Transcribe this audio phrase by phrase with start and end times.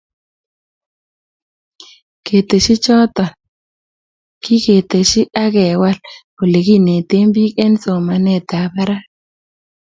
[2.25, 3.25] keteshi choto,
[4.43, 5.97] kigeteshi ak kewal
[6.41, 9.03] olegineten biik eng somanetab barak